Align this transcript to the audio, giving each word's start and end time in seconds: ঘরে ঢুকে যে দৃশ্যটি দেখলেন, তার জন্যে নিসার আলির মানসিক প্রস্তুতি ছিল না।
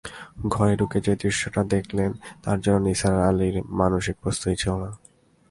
ঘরে 0.47 0.73
ঢুকে 0.75 0.99
যে 1.05 1.13
দৃশ্যটি 1.15 1.61
দেখলেন, 1.67 2.11
তার 2.43 2.57
জন্যে 2.61 2.81
নিসার 2.87 3.15
আলির 3.29 3.55
মানসিক 3.79 4.15
প্রস্তুতি 4.21 4.55
ছিল 4.55 4.71
না। 4.83 4.89